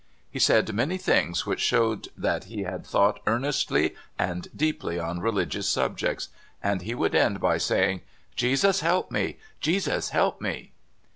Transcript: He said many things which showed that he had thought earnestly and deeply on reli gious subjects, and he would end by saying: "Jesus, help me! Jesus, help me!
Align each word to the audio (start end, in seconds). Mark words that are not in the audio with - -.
He 0.31 0.39
said 0.39 0.73
many 0.73 0.97
things 0.97 1.45
which 1.45 1.59
showed 1.59 2.07
that 2.17 2.45
he 2.45 2.63
had 2.63 2.87
thought 2.87 3.19
earnestly 3.27 3.93
and 4.17 4.47
deeply 4.55 4.97
on 4.97 5.19
reli 5.19 5.45
gious 5.47 5.65
subjects, 5.69 6.29
and 6.63 6.81
he 6.81 6.95
would 6.95 7.13
end 7.13 7.39
by 7.39 7.59
saying: 7.59 8.01
"Jesus, 8.35 8.79
help 8.79 9.11
me! 9.11 9.37
Jesus, 9.59 10.09
help 10.09 10.41
me! 10.41 10.71